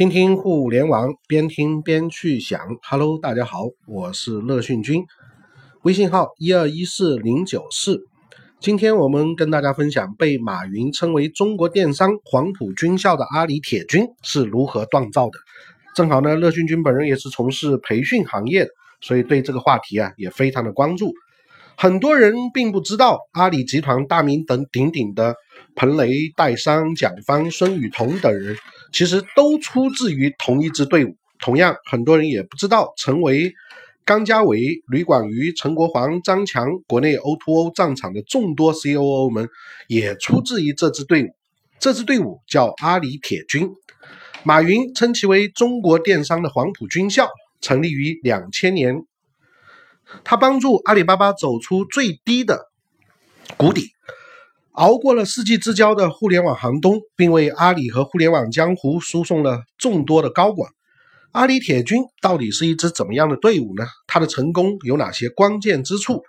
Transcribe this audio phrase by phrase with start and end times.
[0.00, 2.58] 听听互联网，边听边去想。
[2.88, 5.04] Hello，大家好，我是乐讯君，
[5.82, 8.00] 微信号一二一四零九四。
[8.60, 15.32] 今天我们跟大家分享被马云称为中国电商黄埔军校的阿里铁军是如何锻造的。
[15.94, 18.70] 正好呢，乐讯君本人也是从事培训行业的，
[19.02, 21.12] 所以对这个话题啊也非常的关注。
[21.76, 25.34] 很多人并不知道，阿里集团大名等鼎鼎的
[25.74, 28.56] 彭雷、戴珊、蒋方、孙雨桐等人，
[28.92, 31.16] 其实都出自于同一支队伍。
[31.40, 33.54] 同样，很多人也不知道，成为
[34.04, 39.48] 刚家伟、吕广瑜、陈国煌、张强国内 O2O 战场的众多 COO 们，
[39.88, 41.28] 也出自于这支队伍。
[41.78, 43.70] 这支队伍叫阿里铁军，
[44.44, 47.28] 马云称其为中国电商的黄埔军校，
[47.62, 49.06] 成立于两千年。
[50.24, 52.66] 他帮助阿里巴巴走出最低的
[53.56, 53.92] 谷底，
[54.72, 60.70] 熬过了世纪之交的互联网寒冬，并为阿里和互联网江湖输送了众多的高管。
[61.32, 63.84] 阿里铁军到底是一支怎么样的队伍呢？
[64.06, 66.22] 它的成功有哪些关键之处？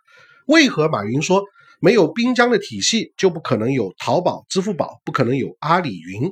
[0.48, 1.44] 为何马云说
[1.80, 6.32] 没有滨江的体系就不可能有淘宝、支付宝，不可能有阿里云？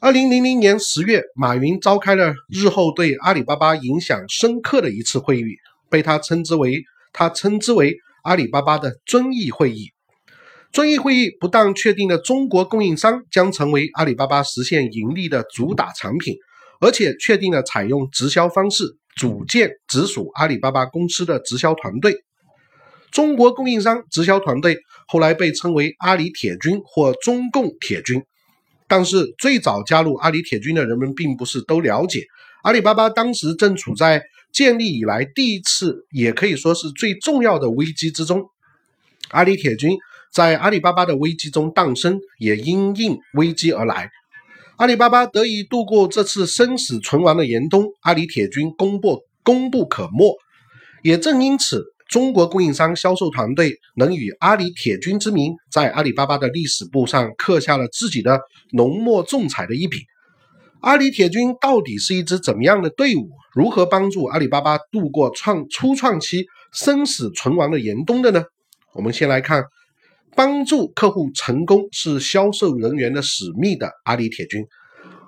[0.00, 5.44] 二零零零年十月，马云召开了日后对阿里巴巴影响深刻的一次会议。
[5.88, 9.90] 被他称之为，他称之为阿里巴巴的遵义会议。
[10.72, 16.36] 遵义会议不但确定了中国供应商将成为阿里巴巴实现盈利的主打产品，
[16.80, 18.84] 而且确定了采用直销方式
[19.16, 22.24] 组建直属阿里巴巴公司的直销团队。
[23.10, 28.22] 中国供应商直销团队后来被称为阿里铁军或中共铁军。
[28.86, 32.24] 但是最早加入阿里铁军的人们并不是都了解，
[32.62, 34.22] 阿里巴巴当时正处在。
[34.52, 38.50] 建立以来第一次，也可以说是最重要的危机之中，
[39.28, 39.96] 阿里铁军
[40.32, 44.10] 在阿里巴巴的危机中诞生，也因应危机而来。
[44.76, 50.38] 阿里巴巴得以度过这次生死存亡的严冬，阿里铁军功不功不可没。
[51.02, 58.40] 也正因此，中国供应商销售团队能以阿里铁军之名，在阿里巴巴的历史簿上刻下了自己的
[58.72, 59.98] 浓墨重彩的一笔。
[60.80, 63.28] 阿里铁军到底是一支怎么样的队伍？
[63.52, 68.44] 如何帮助阿里巴巴度过创初创期生死存亡的严冬的呢？
[68.94, 69.62] 我们先来看，
[70.34, 74.64] 帮助客户成功是销售人员的使命的阿里铁军。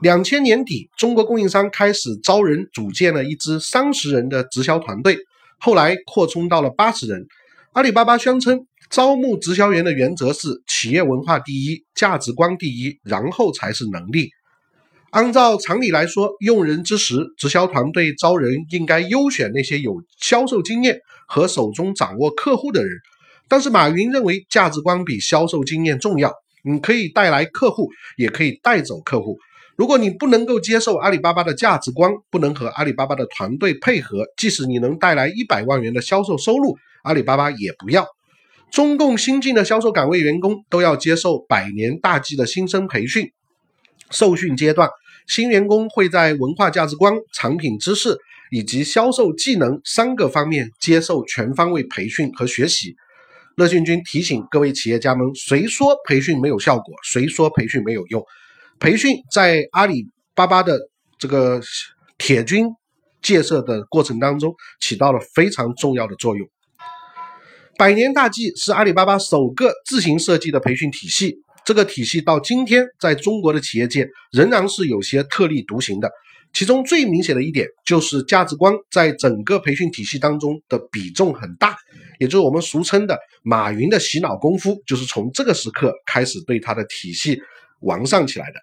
[0.00, 5.16] 两千年底，中国供应商开始招人，组建了一支三十人的直销团队，
[5.58, 7.24] 后来扩充到了八十人。
[7.72, 14.30] 阿里巴巴宣称，招募直销员的原则是企业文化第一，价值观第一，然后才是能力。
[15.10, 20.98] 按照常理来说，用人之时，直销团队招人应该优选那些有销售经验
[21.28, 22.92] 和手中掌握客户的人。
[23.52, 26.32] 但是马云认为，价值观比销售经验重要。
[26.64, 29.36] 你可以带来客户，也可以带走客户。
[29.76, 38.06] 如果你不能够接受阿里巴巴的价值观，不能和阿里巴巴的团队配合，即使你能带来一百万元的销售收入，阿里巴巴也不要。
[38.70, 43.30] 中共新进的销售岗位员工都要接受百年大计的新生培训，
[44.10, 44.88] 受训阶段。
[45.26, 48.16] 新员工会在文化价值观、产品知识
[48.50, 52.96] 以及销售技能三个方面接受全方位培训和学习。
[53.56, 56.94] 乐讯君提醒各位企业家们：谁说培训没有效果？
[57.04, 58.24] 谁说培训没有用？
[58.80, 60.78] 培训在阿里巴巴的
[61.18, 61.60] 这个
[62.16, 62.66] 铁军
[63.20, 66.48] 建设的过程当中起到了非常重要的作用。
[67.76, 71.36] 百年大计是阿里巴巴首个自行设计的培训体系。
[71.64, 76.10] 这个体系到今天，在中国的企业界仍然是有些特立独行的。
[76.52, 81.76] 其中最明显的一点就是价值观在整个培训体系当中的比重很大，
[82.18, 87.40] 也就是我们俗称的马云的洗脑功夫，就是从这个时刻开始对他的体系
[87.80, 88.60] 完善起来的。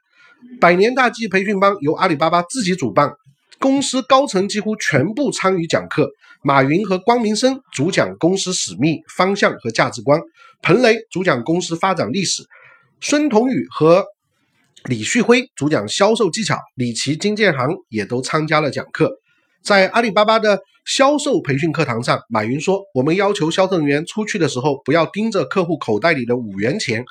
[0.61, 3.11] 百年大计培训班由阿里巴巴自己主办，
[3.59, 6.09] 公司高层几乎全部参与讲课。
[6.41, 10.21] 马云和光明生主讲公司使命、方向和价值观，
[10.61, 12.43] 彭雷主讲公司发展历史。
[13.01, 14.05] 孙彤宇和
[14.85, 19.11] 李旭辉主讲销售技巧，李琦、金建行也都参加了讲课。
[19.61, 27.03] 在阿里巴巴的销售培训课堂上，马云说：“我们要求销售人员出去的时候，不要盯着客户口袋里的五元钱，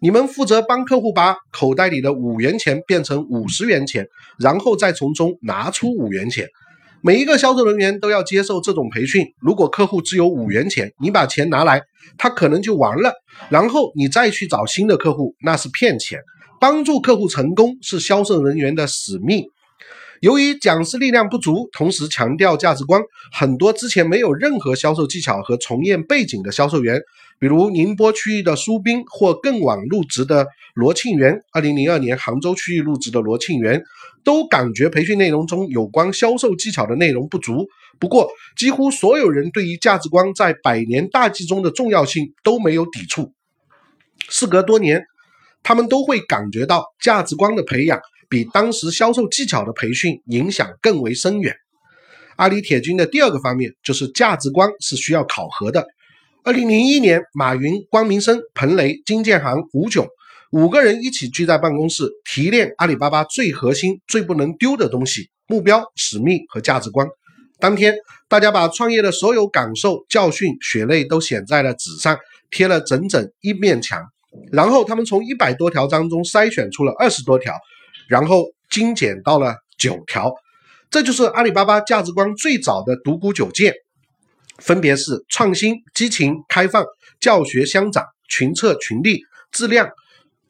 [0.00, 4.06] 你们负责帮客户把口袋里的五元钱变成五十元钱，
[4.38, 6.48] 然后再从中拿出五元钱。”
[7.04, 9.26] 每一个销售人员都要接受这种培训。
[9.40, 11.82] 如果客户只有五元钱，你把钱拿来，
[12.16, 13.12] 他可能就完了。
[13.50, 16.20] 然后你再去找新的客户，那是骗钱。
[16.62, 19.46] 帮助客户成功是销售人员的使命。
[20.20, 27.00] 由于讲师力量不足，同时强调价值观，很多之前没有任何销售技巧和从业背景的销售员
[27.40, 33.82] 比如宁波区域的苏斌或更晚入职的罗庆元，二零零二年杭州区域入职的罗庆元，
[34.22, 37.66] 都感觉培训内容中有关销售技巧的内容不足。
[37.98, 43.32] 不过，几乎所有人对于价值观在百年大计中的重要性都没有抵触。
[44.28, 45.04] 事隔多年，
[45.62, 51.54] 他们都会感觉到价值观的培养比当时销售技巧的培训影响更为深远。
[52.36, 55.86] 阿里铁军的第二个方面就是价值观是需要考核的。
[56.44, 60.08] 二零零一年，马云、光明生、彭雷、金建行、吴炯
[60.50, 67.06] 五个人一起聚在办公室提炼阿里巴巴最核心、最不能丢的东西——目标、使命和价值观。
[67.60, 67.94] 当天，
[68.28, 72.18] 大家把创业的所有感受、教训、血泪都写在了纸上，
[72.50, 74.02] 贴了整整一面墙。
[74.50, 77.54] 然后，他们从一百多条当中筛选出了二十多条，
[78.08, 80.32] 然后精简到了九条。
[80.90, 83.74] 这就是阿里巴巴价值观最早的独孤九剑，
[84.58, 86.84] 分别是创新、激情、开放、
[87.20, 89.90] 教学相长、群策群力、质量、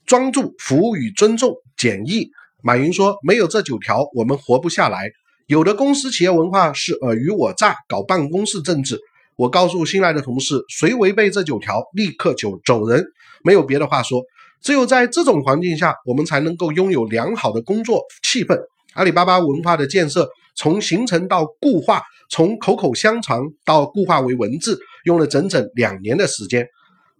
[0.06, 2.30] 专注、服务与尊重、简易。
[2.62, 5.10] 马云说：“没有这九条，我们活不下来。
[5.46, 8.98] 有的公司企业文化是尔虞我诈，搞办公室政治。
[9.36, 13.04] 我告诉新来的同事，谁违背这九条，立刻就走人。
[13.42, 14.22] 没有别的话说，
[14.60, 18.56] 只有在这种环境下，我们才能够拥有良好的工作气氛。”
[18.94, 26.68] 阿里巴巴文化的建设，从形成到固化，从口口相传到固化为文字，用了整整两年的时间。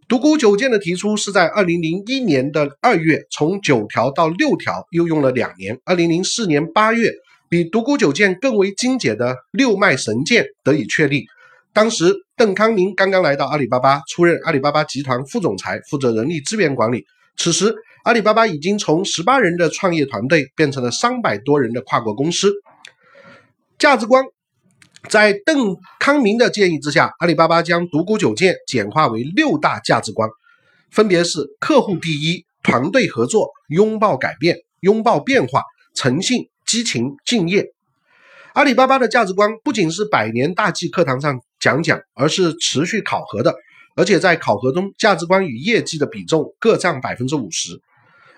[0.07, 5.81] 独孤九剑的提出是在二零零一年的二月，从九条到六条又用了两年。
[5.87, 7.11] 二零零四年八月，
[7.49, 11.25] 比独孤九剑更为精简的六脉神剑得以确立。
[11.73, 17.05] 当时邓康明刚刚来到阿里巴巴，出任阿里巴巴集团副总裁，负责人力资源管理。
[17.37, 17.75] 此时。
[18.05, 22.53] 阿里巴巴已经从十八人的创业团队变成了三百多人的跨国公司。
[23.79, 24.25] 价值观
[25.09, 30.29] 在邓康明的建议之下，阿里巴巴将独孤九剑简化为六大价值观，
[30.91, 35.63] 分别是客户第一、团队合作、拥抱改变、拥抱变化、
[35.95, 37.67] 诚信、激情、敬业。
[38.55, 43.55] 阿里巴巴的价值观不仅是百年大计课堂上讲讲，而是持续考核的，
[43.95, 47.81] 而且在考核中，价值观与业绩的比重各占百分之五十。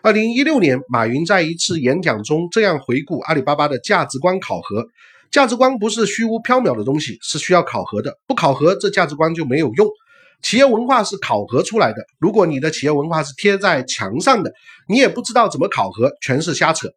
[0.02, 4.86] 二零一六年，马云在一次演讲中这样回顾阿里巴巴的价值观考核：
[5.30, 8.18] 价值观不是虚无缥缈的东西，是需要考核的。
[8.26, 9.88] 不考核，这价值观就没有用。
[10.42, 12.04] 企业文化是考核出来的。
[12.18, 14.52] 如果你的企业文化是贴在墙上的，
[14.86, 16.90] 你也不知道怎么考核，全是瞎扯。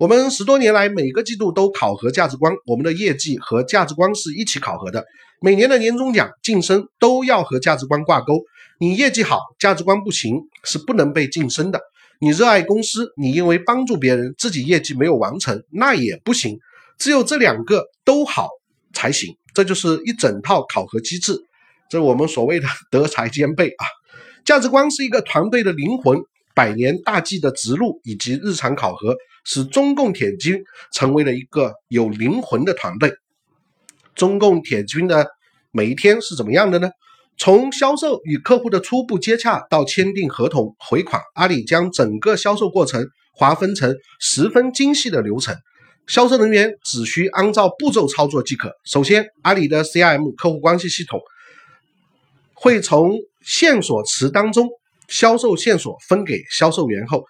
[0.00, 5.04] 我们十多年来每个季度都考核价值观，我们的业绩和价值观是一起考核的。
[5.42, 8.40] 每年的年终奖、晋升都要和价值观挂钩。
[8.78, 11.78] 你业绩好，价值观不行，是不能被晋升的。
[12.18, 16.58] 你热爱公司，你因为帮助别人，自己业绩没有完成，那也不行。
[16.96, 18.48] 只有这两个都好
[18.94, 19.36] 才行。
[19.52, 21.36] 这就是一整套考核机制，
[21.90, 23.84] 这我们所谓的德才兼备啊。
[24.46, 26.22] 价值观是一个团队的灵魂，
[26.54, 30.62] 百年大计的植入以及日常考核，使中共铁军
[30.92, 33.12] 成为了一个有灵魂的团队。
[34.14, 35.26] 中共铁军的
[35.70, 36.90] 每一天是怎么样的呢？
[37.38, 45.56] 从销售与客户的初步接洽到签订合同、回款，阿里将整个销售过程划分成十分精细的流程，
[46.06, 48.72] 销售人员只需按照步骤操作即可。
[48.84, 51.18] 首先，阿里的 CRM 客户关系系统
[52.52, 54.68] 会从线索池当中
[55.10, 57.24] 销售线索分给销售员后，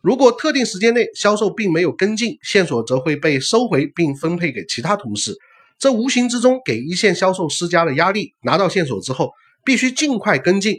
[0.00, 5.34] 如果特定时间内销售并没有跟进，线索则会被收回并分配给其他同事，
[5.78, 8.32] 这无形之中给一线销售施加了压力。
[8.44, 9.32] 拿到线索之后，
[9.64, 10.76] 必须尽快跟进，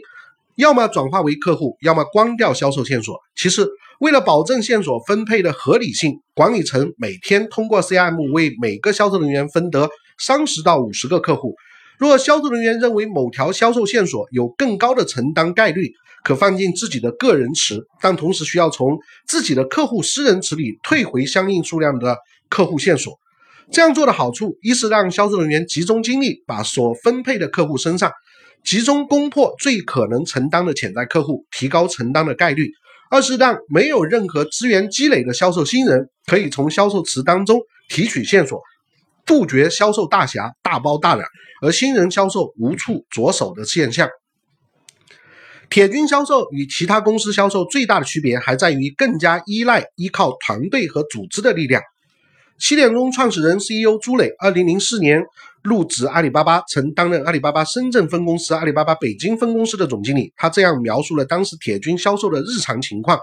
[0.56, 3.18] 要么转化为客户，要么关掉销售线索。
[3.36, 3.68] 其次，
[4.00, 11.54] 为了保证线索分配的合理性，管理层每天通过 CRM 为每个销售人员分得三十到五十个客户。
[11.98, 15.92] 若销售人员认为某条销售线索有更高的承担概率，
[16.26, 22.18] 可放进自己的个人池，但同时需要从自己的客户私人池里退回相应数量的
[22.48, 23.16] 客户线索。
[23.70, 28.10] 这样做的好处，一是让销售人员集中精力把所分配的客户身上。
[28.64, 32.64] 集中攻破最可能承担的潜在客户，提高承担的概率；
[33.08, 38.60] 二是让没有任何资源积累的销售新人可以从销售池当中提取线索，
[39.24, 41.24] 杜绝销售大侠大包大揽，
[41.62, 44.08] 而新人销售无处着手的现象。
[45.68, 51.82] 铁军销售与其他公司销售最大的区别还在于更加依赖依靠团队和组织的力量。
[52.58, 55.24] 七点钟创始人 CEO 朱磊，二零零四年。
[55.62, 60.32] 入职阿里巴巴，曾担任阿里巴巴深圳分公司、阿里巴巴北京分公司的总经理。
[60.36, 63.18] 他这样描述了当时铁军销售的日常情况：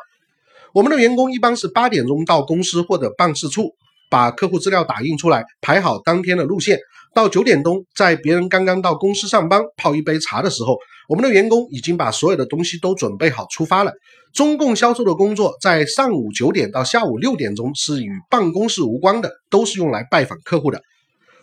[0.74, 3.74] 我们的员工一般是八点钟到公司或者办事处，
[4.14, 6.78] 把客户资料打印出来，排好当天的路线。
[7.16, 10.78] 到九点钟，在别人刚刚到公司上班泡一杯茶的时候，
[11.10, 13.92] 我们的员工已经把所有的东西都准备好出发了。
[14.32, 20.80] 中共销售的工作在上午九点到下午六点钟是与办公室无关的，都是用来拜访客户的。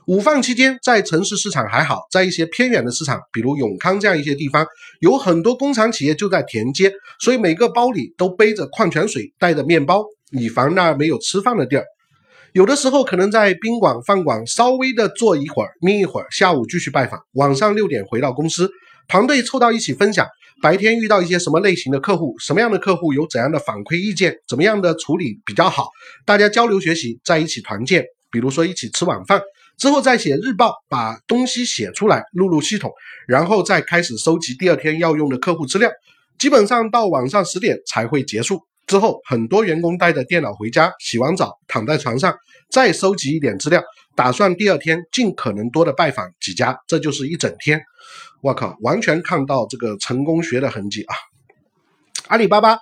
[0.07, 4.65] 午饭期间，在城市市场还好，在一些偏远的市场，比如永康这样一些地方，
[5.01, 11.85] 有很多工厂企业就在田间，所以每个包里都背着矿泉水，带着面包，以防那儿没有吃饭的地儿。
[12.53, 18.69] 有的时候可能在宾馆、饭馆稍微的坐一会儿，眯一会儿，下午继续拜访，晚上六点回到公司，
[19.07, 20.27] 团队凑到一起分享
[20.61, 25.91] 白天遇到一些什么类型的客户，什么样的客户有怎样的反馈意见，怎么样的处理比较好，
[26.27, 29.41] 大家交流学习，在一起团建，比如说一起吃晚饭
[29.79, 32.91] 之后再写日报，把东西写出来录入系统，
[33.29, 35.89] 然后再开始收集第二天要用的客户资料，
[36.37, 38.61] 基本上到晚上十点才会结束。
[38.91, 42.37] 之后，很多员工带着电脑回家，洗完澡躺在床上，
[42.73, 43.81] 再收集一点资料，
[44.17, 47.81] 打算第二天尽可能多的拜访几家，这就是一整天。
[48.43, 51.15] 我靠，完全看到这个成功学的痕迹啊！
[52.27, 52.79] 阿里巴巴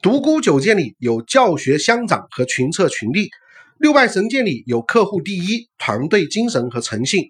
[0.00, 3.28] 独孤九剑里有教学相长和群策群力，
[3.76, 7.24] 六脉神剑里有客户第一、团队精神和诚信，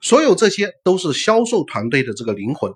[0.00, 2.70] 所有这些都是销售团队的这个灵魂，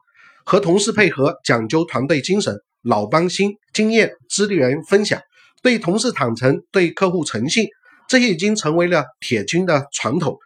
[0.46, 2.56] 和同事配合，讲究团队精神。
[2.82, 5.20] 老帮新，经验、资源分享，
[5.60, 7.66] 对同事坦诚，对客户诚信，
[8.08, 10.36] 这些已经成为了铁军的传统。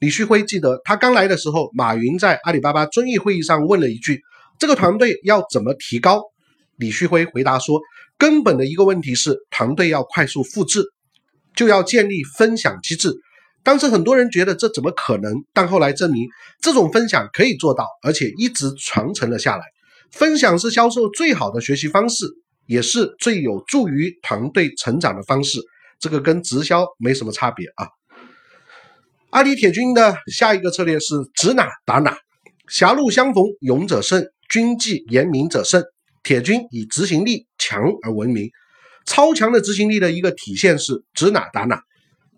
[0.00, 4.20] 李旭辉记得，他刚来的时候，马云在阿里巴巴遵义会议上问了一句
[4.58, 6.20] ：“这个团队要怎么提高？”
[6.76, 7.80] 李旭辉回答说
[8.18, 10.82] ：“根本的一个问题是，团队要快速复制，
[11.54, 13.14] 就要建立分享机制。”
[13.64, 15.34] 当时很多人觉得这怎么可能？
[15.52, 16.28] 但后来证明，
[16.60, 19.64] 这种分享可以做到，而且一直传承了下来。
[20.12, 22.26] 分享是销售最好的学习方式，
[22.66, 25.58] 也是最有助于团队成长的方式。
[25.98, 27.88] 这个跟直销没什么差别啊。
[29.30, 32.16] 阿里铁军的下一个策略是指哪打哪，
[32.68, 35.82] 狭路相逢勇者胜，军纪严明者胜。
[36.22, 38.50] 铁军以执行力强而闻名，
[39.06, 41.80] 超强的执行力的一个体现是指哪打哪。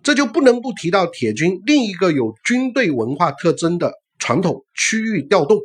[0.07, 5.59] 这就不能不提到铁军另一个有军队文化特征的传统——区域调动。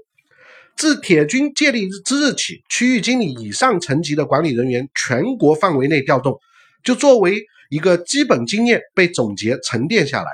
[0.76, 6.40] 自铁军建立之日起，区域经理以上层级的管理人员全国范围内调动，
[6.84, 10.32] 就作为一个基本经验被总结沉淀下来。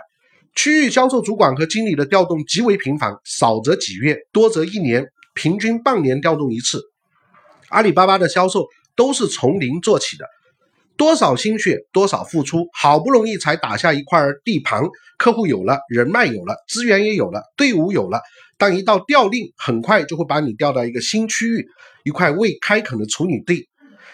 [0.56, 6.82] 区域销售主管和经理的调动极为频繁，少则几月，多则一年，平均半年调动一次。
[7.68, 10.26] 阿里巴巴的销售都是从零做起的，
[10.98, 14.82] 多少心血，多少付出，好不容易才打下一块地盘，
[15.18, 18.20] 客户有了，人脉有了，资源也有了，队伍有了。
[18.58, 21.68] 但一到调令，很快就会把你调到一个新区域，
[22.04, 23.68] 一块未开垦的处女地，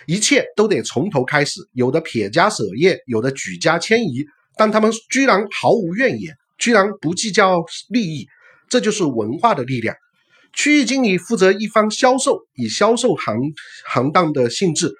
[0.05, 1.61] 一切都得从头开始。
[1.71, 4.25] 有的撇家舍业，有的举家迁移，
[4.57, 8.27] 但他们居然毫无怨言，居然不计较利益，
[8.67, 9.95] 这就是文化的力量。
[10.51, 13.35] 区域经理负责一方销售，以销售行
[13.87, 14.93] 行当的性质，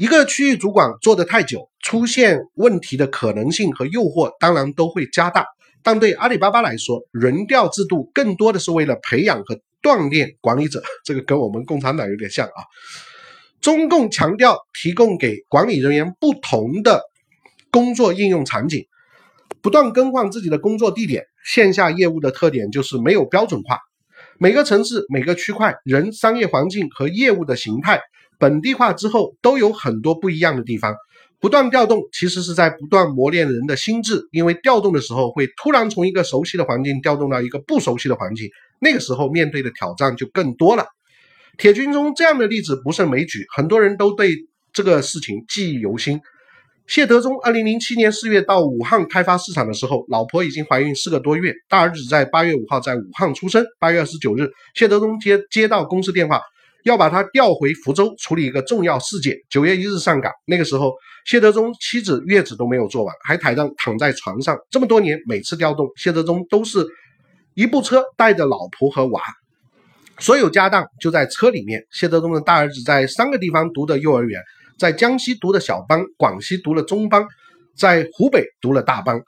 [0.00, 5.44] 一个区域主管做得太久，出现问题的可能性和诱惑当然都会加大。
[5.82, 12.64] 但对阿里巴巴来说，轮调制度更多的是为了培养和锻炼管理者，这个跟我们共产党有点像啊。
[13.60, 17.02] 中共强调提供给管理人员不同的
[17.70, 18.86] 工作应用场景，
[19.60, 21.24] 不断更换自己的工作地点。
[21.44, 23.78] 线下业务的特点就是没有标准化，
[24.38, 28.00] 每个城市、每个区块、人、商业环境和业务的形态
[28.40, 30.96] 本地化之后，都有很多不一样的地方。
[31.38, 38.48] 不断调动，其实是在不断磨练人的心智，因为调动的时候会突然从一个熟悉的环境调动到一个不熟悉的环境，
[38.80, 40.84] 那个时候面对的挑战就更多了。
[41.56, 44.34] 铁军中这样的例子不胜枚举，很多人都对
[44.72, 46.20] 这个事情记忆犹新。
[46.86, 53.64] 谢德忠二零零七年四月到武汉开发市场的时候，老婆已经怀孕四个多月，大儿子在八月五号在武汉出生。
[53.78, 56.42] 八月二十九日，谢德忠接接到公司电话。
[56.84, 59.36] 要把他调回福州处理一个重要事件。
[59.48, 60.92] 九月一日上岗，那个时候
[61.26, 64.58] 谢德忠妻子月子都没有做完，还躺在躺在床上。
[64.70, 66.86] 这么多年，每次调动，谢德忠都是
[67.54, 69.20] 一部车带着老婆和娃，
[70.18, 71.84] 所有家当就在车里面。
[71.90, 74.40] 谢德忠的大儿子在三个地方读的幼儿园，
[74.78, 77.26] 在江西读的小班，广西读了中班，
[77.76, 79.20] 在湖北读了大班。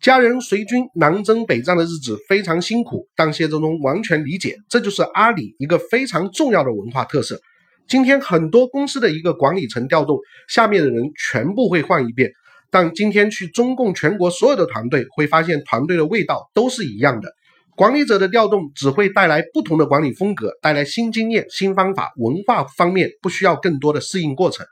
[0.00, 7.38] 家人随军南征北战的日子非常辛苦，但谢德忠完全理解，这就是阿里一个非常重要的文化特色。
[7.86, 12.30] 今天很多公司的一个管理层调动，下面的人全部会换一遍，
[12.70, 17.30] 但今天去中共全国所有的团队，会发现团队的味道都是一样的。
[17.76, 24.64] 管理者的调动只会带来不同的管理风格，带来新经验、新方法，文化方面不需要更多的适应过程。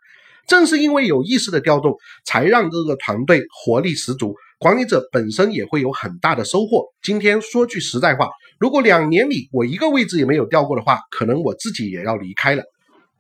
[0.47, 1.95] 正是因为有意识的调动，
[2.25, 4.35] 才让这个团队活力十足。
[4.61, 6.85] 管理者本身也会有很大的收获。
[7.01, 12.65] 今天说句实在话，如果两年里我一个位置也没有调过的话，可能我自己也要离开了。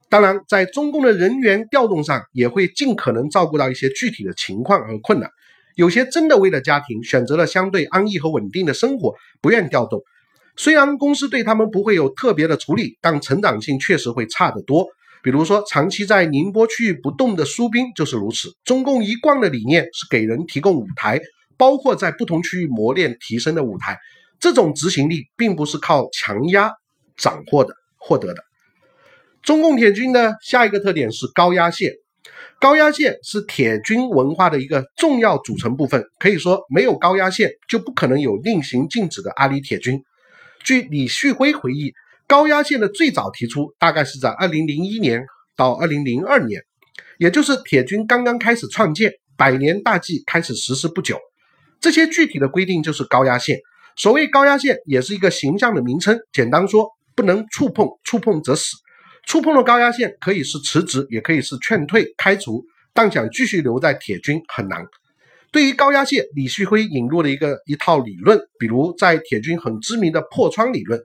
[0.08, 5.30] 当然，在中共的人员调动上，也会尽可能照顾到一些具体的情况和困难。
[5.76, 10.02] 有些真的为了家庭选择了相对安逸和稳定的生活，不愿调动。
[10.56, 14.88] 虽然公司对他们不会有特别的处理，但成长性确实会差得多。
[15.28, 18.48] 比如说，长期在宁波区域不动的苏兵就是如此。
[18.64, 21.20] 中共一贯的理念是给人提供舞台，
[21.58, 23.98] 包括在不同区域磨练提升的舞台。
[24.40, 26.72] 这种执行力并不是靠强压
[27.18, 28.42] 斩获的获得的。
[29.42, 31.92] 中共铁军的下一个特点是高压线，
[32.58, 36.02] 高压线是铁军文化的一个重要组成部分。
[36.18, 40.02] 可以说，没有高压线，就不可能有令行禁止的阿里铁军。
[40.64, 41.92] 据李旭辉回忆。
[42.28, 45.24] 高压线的最早提出大概是在二零零一年
[45.56, 46.62] 到二零零二年，
[47.18, 51.18] 也就是铁军刚刚开始创建，百年大计开始实施不久。
[51.80, 53.58] 这些具体的规定就是高压线。
[53.96, 56.20] 所谓高压线，也是一个形象的名称。
[56.30, 58.76] 简单说，不能触碰，触碰则死。
[59.26, 64.84] 触碰了高压线，可以是辞职，也可以是劝退、开除，但想继续留在铁军很难。
[65.50, 71.00] 对于高压线，李旭辉引入了一个一套理论，比如在铁军很知名的破窗理论。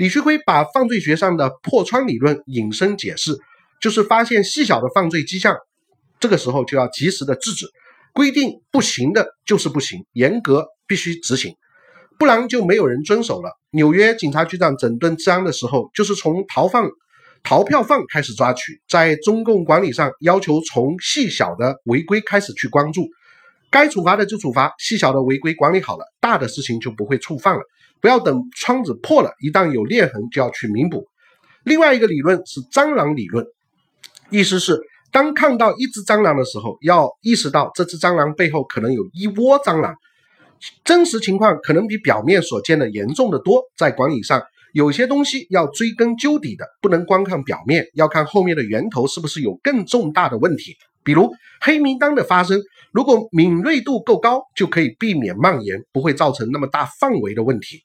[0.00, 3.36] 李旭辉把犯罪学上的破窗理论引申解释，
[3.82, 5.54] 就是发现细小的犯罪迹象，
[6.18, 7.66] 这个时候就要及时的制止，
[8.14, 11.54] 规定不行的就是不行，严格必须执行，
[12.18, 13.50] 不然就没有人遵守了。
[13.72, 16.88] 纽约警察局长整顿治安的时候，就是从逃犯、
[17.42, 23.06] 逃票犯开始抓取，在中共管理上要求从细小的违规开始去关注，
[23.70, 27.60] 该处罚的就处罚，细小的违规管理好了，大的事情就不会触犯了。
[28.00, 31.06] 不要等窗子破了，一旦有裂痕就要去弥补。
[31.64, 33.46] 另外一个理论是蟑螂理论，
[34.30, 34.80] 意思是
[35.12, 39.94] 当看到一只蟑螂的时候，要意识到这只蟑螂背后可能有一窝蟑螂，
[40.84, 43.62] 真实情况可能比表面所见的严重的多。
[43.76, 44.42] 在管理上，
[44.72, 50.76] 有些东西要追根究底的，不能光看表面，要看后面的源头是不是有更重大的问题。
[51.02, 51.30] 比如
[51.60, 52.60] 黑名单的发生，
[52.92, 57.82] 如果敏锐度够高，就可以避免蔓延，不会造成那么大范围的问题。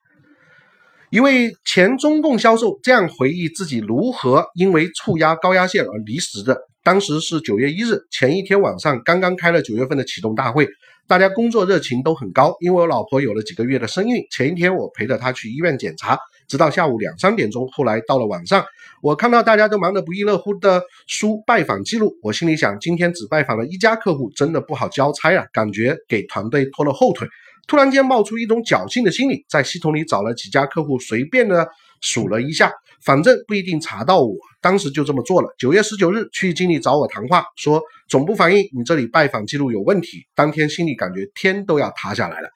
[1.15, 6.59] 一位前中共销售这样回忆自己如何因为触压高压线而离职的。
[6.83, 10.67] 当时是九月一日前一天晚上，刚刚开了九月份的启动大会，
[11.07, 12.53] 大家工作热情都很高。
[12.59, 16.17] 因为我老婆有了几个月的身孕，前一天我陪着她去医院检查，
[16.49, 17.65] 直到下午两三点钟。
[17.71, 18.65] 后来到了晚上，
[19.01, 27.25] 我看到大家都忙得不亦乐乎的输拜访记录，我心里想，今天只拜访了一家客户，真的不好交差啊，感觉给团队拖了后腿。
[27.67, 31.67] 突然间冒出一种侥幸的心理，在系统里找了几家客户，随便的
[32.01, 32.71] 数了一下，
[33.03, 34.35] 反正不一定查到我。
[34.61, 35.47] 当时就这么做了。
[35.57, 40.25] 九月十九日，区域经理找我谈话，说总部反映你这里拜访记录有问题。
[40.35, 42.49] 当天心里感觉天都要塌下来了。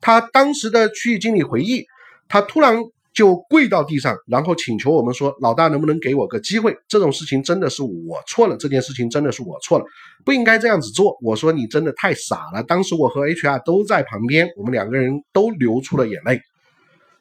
[0.00, 1.84] 他当时的区域经理回忆，
[2.28, 2.82] 他突然。
[3.16, 6.76] 就跪到地上，然后请求我们说：“老大，能不能给我个机会？
[6.86, 9.86] 这种事情真的是我错了，这件事情真的是我错了，
[10.22, 16.38] 不应该这样子做。”我说：“你真的太傻了。”当时我和 HR 都在旁边，我们两个人都流出了眼泪。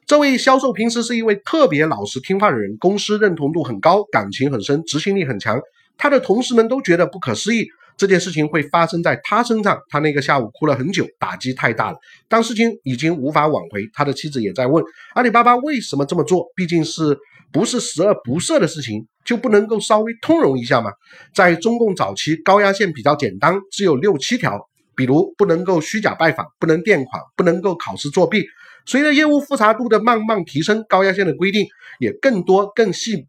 [0.05, 5.59] 这位销售平时是一位特别老实听话的人，公司认同度很高，感情很深，执行力很强，
[5.97, 7.65] 他的同事们都觉得不可思议。
[7.97, 11.97] 这件事情会发生在他身上，他那个下午哭了很久，打击太大了。
[12.27, 16.45] 当事情已经无法挽回，他的妻子也在问阿里巴巴为什么这么做？
[16.55, 17.17] 毕竟是
[17.51, 20.91] 不是十恶不赦的事情，就不能够稍微通融一下吗？
[21.33, 24.59] 在中共早期，高压线比较简单，只有六七条，
[24.93, 28.45] 比如不能够虚假拜访，不能垫款，不能够考试作弊。
[28.85, 31.65] 随着业务复杂度的慢慢提升，高压线的规定
[31.99, 33.25] 也更多、更细、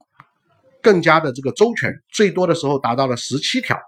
[0.82, 3.78] 更加的这个周全，最多的时候达到了十七条。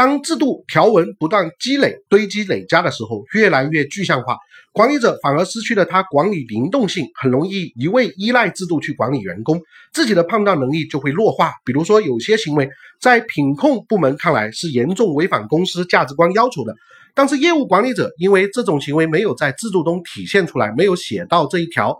[0.00, 4.38] 当制度条文不断积累、堆积、累加的时候，越来越具象化，
[4.72, 9.60] 管理者反而失去了他管理灵动性，很容易一味依赖制度去管理员工，
[9.92, 11.52] 自己的判断能力就会弱化。
[11.66, 16.74] 比如说，有些行为在品控部门看来是严重违反公司价值观要求的，
[17.14, 21.94] 但是业务管理者因为这种行为没有在制度中体现出来，没有写到这一条，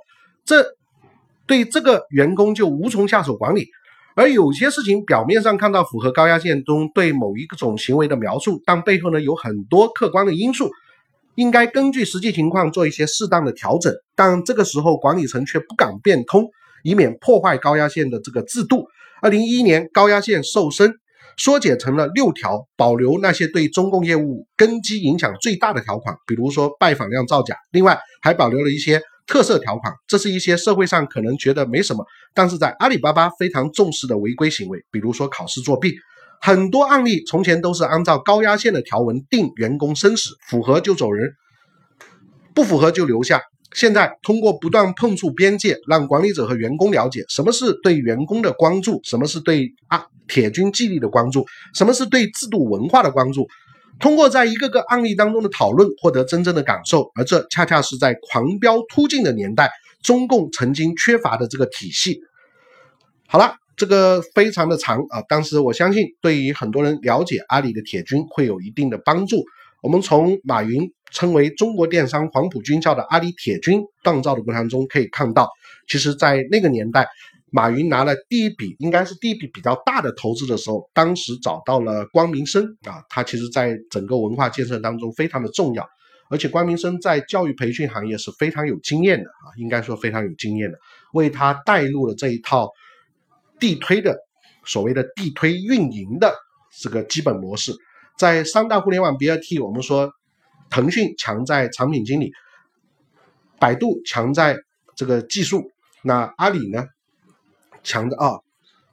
[0.46, 0.64] 这
[1.46, 3.68] 对这个员工就无从下手管理。
[4.16, 10.70] 而有些事情表面上看到符合高压线中对某一种行为的描述，但背后呢有很多客观的因素，
[11.36, 13.94] 应该根据实际情况做一些适当的调整。
[14.16, 16.48] 但这个时候管理层却不敢变通，
[16.82, 18.84] 以免破坏高压线的这个制度。
[19.22, 20.92] 二零一一年高压线瘦身，
[21.36, 27.54] 缩减成了六条，保留那些对中共业务根基影响最大的条款，比如说拜访量造假。
[27.70, 29.00] 另外还保留了一些。
[29.30, 35.94] 特色条款，这是一些社会上可能觉得没什么，但是在阿里巴巴非常重视的违规行为，比如说考试作弊。
[36.40, 41.34] 很多案例从前都是按照高压线的条文定员工生死，符合就走人，
[42.54, 43.40] 不符合就留下。
[43.72, 53.46] 现在通过不断碰触边界，让管理者和员工了解什么是对员工的关注，什么是对啊铁军纪律的关注，什么是对制度文化的关注。
[54.00, 59.70] 通过在一个个案例当中的讨论，获得真正的感受，而这恰恰是在狂飙突进的年代，
[60.02, 62.18] 中共曾经缺乏的这个体系。
[63.26, 69.44] 好了，这个非常的长啊，但是我相信对于很多人了解阿里的铁军会有一定的帮助。
[69.82, 75.48] 我们从马云称为中国电商黄埔军校的阿里铁军锻造的过程中可以看到，
[75.86, 77.06] 其实，在那个年代。
[77.52, 85.84] 马云拿了第一笔，应该是第一笔比较大的投资的时候，当时找到了光明生啊，他其实在整个文化建设当中非常的重要，
[86.28, 90.78] 而且光明生在教育培训行业是非常有经验的啊，应该说非常有经验的，
[91.12, 92.70] 为他带入了这一套
[93.58, 94.16] 地推的
[94.64, 96.32] 所谓的地推运营的
[96.80, 97.74] 这个基本模式。
[98.16, 100.12] 在三大互联网 BAT，我们说
[100.70, 102.30] 腾讯强在产品经理，
[103.58, 104.56] 百度强在
[104.94, 105.70] 这个技术，
[106.04, 106.86] 那阿里呢？
[107.82, 108.38] 强的啊，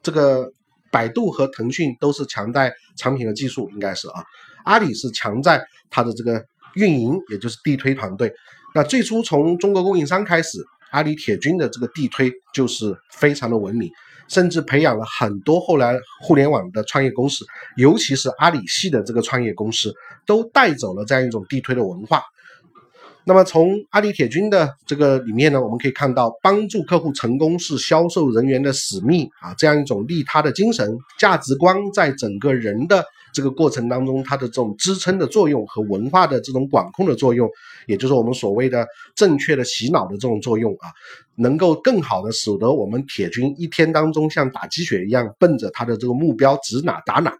[0.02, 0.52] 这个
[0.90, 4.24] 百度和腾讯都是强在产品和技术，应该是啊。
[4.64, 8.32] 阿里是强在它的这个运营，也就是地推团队。
[8.74, 10.58] 那最初从中国供应商开始，
[10.90, 13.90] 阿里铁军的这个地推就是非常的文明，
[14.28, 17.46] 甚至培养了很多后来互联网的创业公司，
[17.76, 19.94] 尤其是阿里系的这个创业公司，
[20.26, 22.22] 都带走了这样一种地推的文化。
[23.28, 37.46] 那么从阿里铁军的这个里面呢，我们可以看到，帮助客户成功是销售人员的使命啊，这样一种利他的精神、价值观，在整个人的这个过程当中，它的这种支撑的作用和文化的这种管控的作用，
[37.86, 40.88] 也就是我们所谓的正确的洗脑的这种作用啊，
[41.36, 47.30] 能够更好的使得我们铁军一天当中像打鸡血一样，奔着他的这个目标指哪打哪。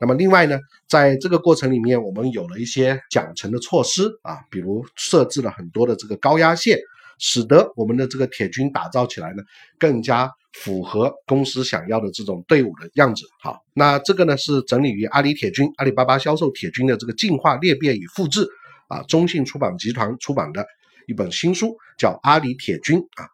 [0.00, 0.58] 那么另外呢，
[0.88, 6.78] 在这个过程里面，我们有了一些奖惩的措施啊，比如设置了很多的这个高压线，
[7.18, 9.42] 使得我们的这个铁军打造起来呢，
[9.78, 13.26] 更加符合公司想要的这种队伍的样子。
[13.40, 18.48] 好，那这个呢是整理于阿里铁军、阿里巴巴销售铁军的这个进化裂变与复制
[18.88, 20.66] 啊，中信出版集团出版的
[21.06, 23.28] 一本新书，叫《阿里铁军》啊。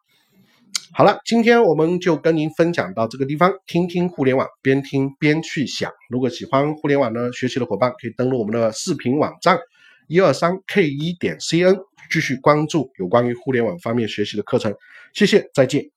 [0.93, 3.53] 好了，今天我们就跟您分享到这个地方。
[3.67, 5.91] 听听互联网，边听边去想。
[6.09, 9.59] 如果喜欢互联网呢学习的伙伴，可以登录我们的视频网站
[10.07, 11.77] 一二三 K 一点 C N，
[12.11, 14.75] 继续关注有关于互联网方面学习的课程。
[15.13, 15.96] 谢谢，再见。